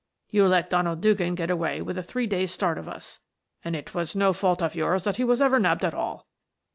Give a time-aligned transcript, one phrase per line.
[0.31, 3.19] You let Donald Dugan get away with a three days' start of us,
[3.63, 6.25] and it was no fault of yours that he was ever nabbed at all.